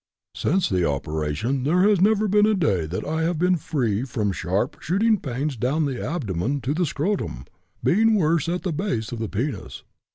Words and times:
Since 0.33 0.67
the 0.67 0.83
operation 0.83 1.63
there 1.63 1.87
has 1.87 2.01
never 2.01 2.27
been 2.27 2.47
a 2.47 2.55
day 2.55 2.87
that 2.87 3.05
I 3.05 3.21
have 3.21 3.37
been 3.37 3.55
free 3.55 4.01
from 4.01 4.31
sharp, 4.31 4.77
shooting 4.81 5.19
pains 5.19 5.55
down 5.55 5.85
the 5.85 6.03
abdomen 6.03 6.59
to 6.61 6.73
the 6.73 6.87
scrotum, 6.87 7.45
being 7.83 8.15
worse 8.15 8.49
at 8.49 8.63
the 8.63 8.73
base 8.73 9.11
of 9.11 9.19
the 9.19 9.29
penis. 9.29 9.83